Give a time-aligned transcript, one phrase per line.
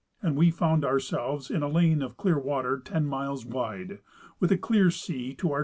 [0.23, 3.99] and we found ourselves in a lane of clear water ten miles wide,
[4.39, 5.59] with a clear sea to the N.